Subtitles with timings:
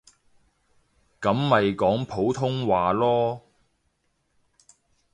[1.21, 3.41] 噉咪講普通話囉